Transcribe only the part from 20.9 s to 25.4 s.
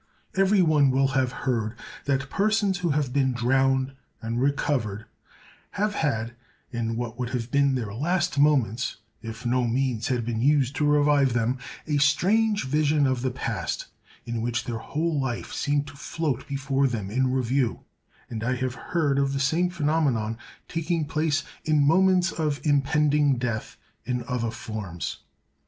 place, in moments of impending death, in other forms.